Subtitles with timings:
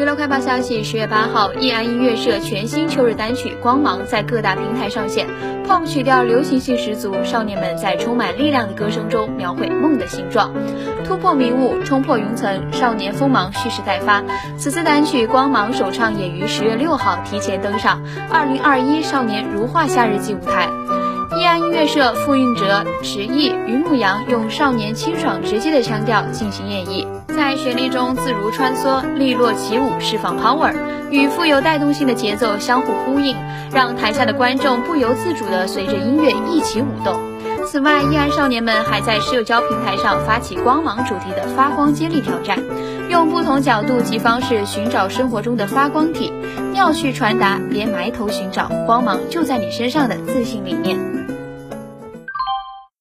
[0.00, 5.26] 娱乐快报消息：十月八号，易安音乐社全新秋日单曲《光芒》在各大平台上线。
[5.68, 10.54] pop 曲调流行性十足，少年们在充满力量的歌声中描绘梦的形状，
[11.04, 14.24] 突破迷雾，冲破云层，少年锋芒蓄势待发。
[14.56, 20.66] 此次单曲《光芒》首唱也于十月六号提前登上二零二一少年如画夏日祭舞台。
[21.40, 30.70] 易安音乐社傅运哲、池毅、于牧阳用少年清爽直接的腔调进行演绎，在旋律中自如穿梭，利落起舞，释放 power，
[31.10, 33.34] 与富有带动性的节奏相互呼应，
[33.72, 37.18] 让台下的观众不由自主地随着音乐一起舞动。
[37.64, 42.58] 此外，易安少年们还在社交平台上发起“光芒”主题的发光接力挑战，
[43.08, 46.30] 用不同角度及方式寻找生活中的发光体，
[46.74, 50.98] 妙趣传达，连埋头寻找光芒就在你身上的自信理念。